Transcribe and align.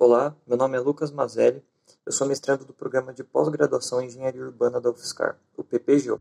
Olá, 0.00 0.32
meu 0.46 0.56
nome 0.56 0.76
é 0.76 0.80
Lucas 0.80 1.10
Mazelli, 1.10 1.60
eu 2.06 2.12
sou 2.12 2.24
mestrando 2.24 2.64
do 2.64 2.72
programa 2.72 3.12
de 3.12 3.24
pós-graduação 3.24 4.00
em 4.00 4.06
Engenharia 4.06 4.44
Urbana 4.44 4.80
da 4.80 4.90
UFSCar, 4.90 5.36
o 5.56 5.64
PPGO. 5.64 6.20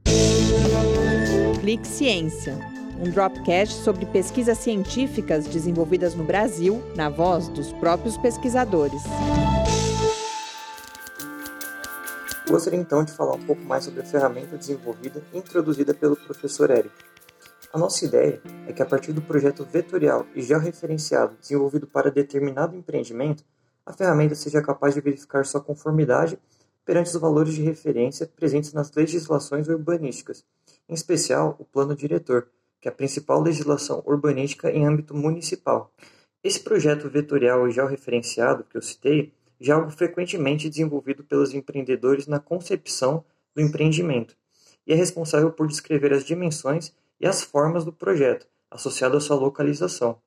Clique 1.62 1.86
Ciência, 1.86 2.58
um 3.00 3.12
dropcast 3.12 3.76
sobre 3.84 4.08
pesquisas 4.08 4.58
científicas 4.58 5.46
desenvolvidas 5.46 6.16
no 6.16 6.24
Brasil, 6.24 6.82
na 6.96 7.08
voz 7.08 7.50
dos 7.50 7.72
próprios 7.74 8.18
pesquisadores. 8.18 9.04
Gostaria 12.50 12.80
então 12.80 13.04
de 13.04 13.12
falar 13.12 13.36
um 13.36 13.46
pouco 13.46 13.62
mais 13.62 13.84
sobre 13.84 14.02
a 14.02 14.06
ferramenta 14.06 14.58
desenvolvida 14.58 15.22
e 15.32 15.38
introduzida 15.38 15.94
pelo 15.94 16.16
professor 16.16 16.72
Eric. 16.72 16.96
A 17.72 17.78
nossa 17.78 18.04
ideia 18.06 18.42
é 18.66 18.74
que 18.74 18.82
a 18.82 18.86
partir 18.88 19.14
do 19.14 19.22
projeto 19.22 19.64
vetorial 19.64 20.26
e 20.34 20.42
georreferenciado 20.42 21.38
desenvolvido 21.40 21.86
para 21.86 22.10
determinado 22.10 22.76
empreendimento, 22.76 23.44
a 23.88 23.94
ferramenta 23.94 24.36
seja 24.36 24.62
capaz 24.62 24.94
de 24.96 25.00
verificar 25.00 25.46
sua 25.46 25.62
conformidade 25.62 26.38
perante 26.86 27.08
os 27.08 27.16
valores 27.16 27.54
de 27.54 27.62
referência 27.62 28.28
presentes 28.28 28.74
nas 28.74 28.92
legislações 28.94 29.70
urbanísticas, 29.70 30.44
em 30.90 30.94
especial 30.94 31.56
o 31.58 31.64
Plano 31.64 31.96
Diretor, 31.96 32.50
que 32.82 32.90
é 32.90 32.92
a 32.92 32.96
principal 32.96 33.42
legislação 33.42 34.04
urbanística 34.06 34.70
em 34.70 34.86
âmbito 34.86 35.16
municipal. 35.16 35.94
Esse 36.44 36.60
projeto 36.60 37.10
vetorial 37.10 37.66
e 37.66 37.72
georreferenciado 37.72 38.66
que 38.66 38.76
eu 38.76 38.82
citei 38.82 39.34
já 39.58 39.76
é 39.76 39.78
algo 39.78 39.90
frequentemente 39.90 40.70
desenvolvido 40.70 41.24
pelos 41.24 41.54
empreendedores 41.54 42.28
na 42.28 42.42
concepção 42.42 43.24
do 43.56 43.62
empreendimento 43.62 44.36
e 44.86 44.92
é 44.92 44.96
responsável 44.96 45.50
por 45.50 45.66
descrever 45.66 46.12
as 46.12 46.26
dimensões 46.26 46.94
e 47.22 47.26
as 47.26 47.42
formas 47.42 47.86
do 47.86 47.94
projeto, 47.94 48.48
associado 48.70 49.16
à 49.16 49.22
sua 49.22 49.38
localização. 49.38 50.22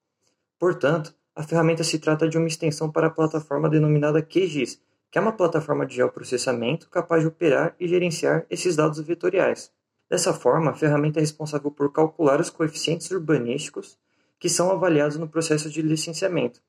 Portanto, 0.58 1.14
a 1.34 1.42
ferramenta 1.42 1.84
se 1.84 1.98
trata 1.98 2.28
de 2.28 2.36
uma 2.36 2.48
extensão 2.48 2.90
para 2.90 3.06
a 3.06 3.10
plataforma 3.10 3.68
denominada 3.68 4.22
QGIS, 4.22 4.80
que 5.10 5.18
é 5.18 5.20
uma 5.20 5.32
plataforma 5.32 5.86
de 5.86 5.96
geoprocessamento 5.96 6.88
capaz 6.88 7.22
de 7.22 7.28
operar 7.28 7.74
e 7.78 7.88
gerenciar 7.88 8.46
esses 8.48 8.76
dados 8.76 9.00
vetoriais. 9.00 9.72
Dessa 10.08 10.32
forma, 10.32 10.70
a 10.70 10.74
ferramenta 10.74 11.18
é 11.18 11.22
responsável 11.22 11.70
por 11.70 11.92
calcular 11.92 12.40
os 12.40 12.50
coeficientes 12.50 13.10
urbanísticos 13.10 13.98
que 14.38 14.48
são 14.48 14.70
avaliados 14.70 15.16
no 15.16 15.28
processo 15.28 15.70
de 15.70 15.82
licenciamento 15.82 16.60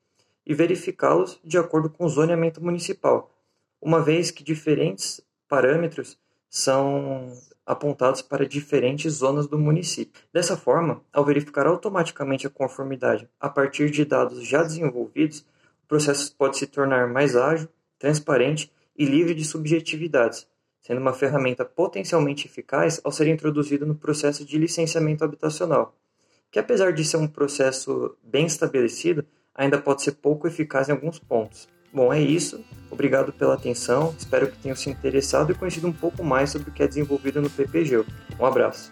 e 0.45 0.53
verificá-los 0.53 1.39
de 1.43 1.57
acordo 1.57 1.89
com 1.89 2.05
o 2.05 2.09
zoneamento 2.09 2.63
municipal, 2.63 3.31
uma 3.81 4.01
vez 4.01 4.29
que 4.29 4.43
diferentes 4.43 5.21
parâmetros 5.47 6.17
são 6.51 7.31
apontados 7.65 8.21
para 8.21 8.45
diferentes 8.45 9.13
zonas 9.13 9.47
do 9.47 9.57
município. 9.57 10.21
Dessa 10.33 10.57
forma, 10.57 11.01
ao 11.13 11.23
verificar 11.23 11.65
automaticamente 11.65 12.45
a 12.45 12.49
conformidade 12.49 13.29
a 13.39 13.47
partir 13.47 13.89
de 13.89 14.03
dados 14.03 14.45
já 14.45 14.61
desenvolvidos, 14.61 15.39
o 15.83 15.87
processo 15.87 16.35
pode 16.35 16.57
se 16.57 16.67
tornar 16.67 17.07
mais 17.07 17.37
ágil, 17.37 17.69
transparente 17.97 18.69
e 18.97 19.05
livre 19.05 19.33
de 19.33 19.45
subjetividades, 19.45 20.45
sendo 20.81 20.99
uma 20.99 21.13
ferramenta 21.13 21.63
potencialmente 21.63 22.47
eficaz 22.47 22.99
ao 23.01 23.13
ser 23.13 23.27
introduzido 23.27 23.85
no 23.85 23.95
processo 23.95 24.43
de 24.43 24.57
licenciamento 24.57 25.23
habitacional, 25.23 25.95
que 26.51 26.59
apesar 26.59 26.91
de 26.91 27.05
ser 27.05 27.15
um 27.15 27.27
processo 27.27 28.17
bem 28.21 28.45
estabelecido, 28.45 29.25
ainda 29.55 29.79
pode 29.79 30.01
ser 30.01 30.13
pouco 30.13 30.47
eficaz 30.47 30.89
em 30.89 30.91
alguns 30.91 31.17
pontos. 31.17 31.69
Bom, 31.93 32.11
é 32.11 32.19
isso. 32.19 32.61
Obrigado 32.91 33.31
pela 33.31 33.53
atenção. 33.53 34.13
Espero 34.17 34.47
que 34.47 34.57
tenham 34.57 34.75
se 34.75 34.89
interessado 34.89 35.51
e 35.51 35.55
conhecido 35.55 35.87
um 35.87 35.93
pouco 35.93 36.23
mais 36.23 36.49
sobre 36.51 36.69
o 36.69 36.73
que 36.73 36.83
é 36.83 36.87
desenvolvido 36.87 37.41
no 37.41 37.49
PPG. 37.49 38.03
Um 38.39 38.45
abraço. 38.45 38.91